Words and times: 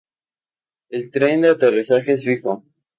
El 0.89 1.11
tren 1.11 1.41
de 1.41 1.49
aterrizaje 1.51 2.13
es 2.13 2.23
fijo. 2.25 2.63